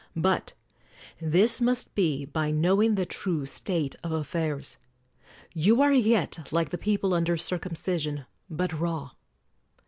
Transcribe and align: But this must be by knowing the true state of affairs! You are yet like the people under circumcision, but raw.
But 0.15 0.55
this 1.21 1.61
must 1.61 1.93
be 1.93 2.25
by 2.25 2.49
knowing 2.49 2.95
the 2.95 3.05
true 3.05 3.45
state 3.45 3.95
of 4.03 4.11
affairs! 4.11 4.79
You 5.53 5.79
are 5.79 5.93
yet 5.93 6.51
like 6.51 6.69
the 6.71 6.77
people 6.79 7.13
under 7.13 7.37
circumcision, 7.37 8.25
but 8.49 8.73
raw. 8.73 9.11